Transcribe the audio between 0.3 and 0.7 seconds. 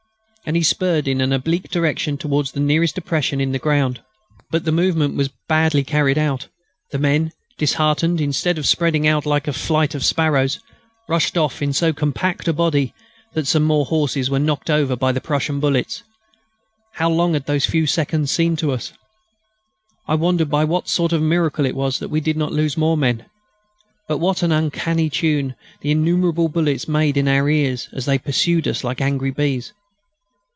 And he